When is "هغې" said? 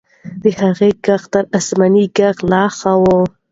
0.59-0.89